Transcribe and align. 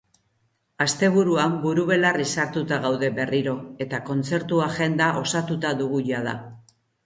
Asteburuan 0.85 1.57
buru 1.65 1.83
belarri 1.91 2.25
sartuta 2.37 2.81
gaude 2.87 3.11
berriro, 3.19 3.55
eta 3.87 4.03
kontzertu 4.11 4.65
agenda 4.71 5.15
osatuta 5.23 5.79
dugu 5.87 6.05
jada. 6.13 6.39